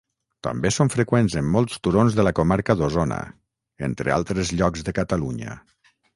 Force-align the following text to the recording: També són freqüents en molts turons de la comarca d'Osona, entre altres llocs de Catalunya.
També 0.45 0.69
són 0.77 0.89
freqüents 0.93 1.35
en 1.41 1.51
molts 1.55 1.77
turons 1.87 2.17
de 2.21 2.25
la 2.25 2.31
comarca 2.39 2.77
d'Osona, 2.81 3.21
entre 3.91 4.17
altres 4.19 4.53
llocs 4.63 4.89
de 4.91 4.97
Catalunya. 5.03 5.61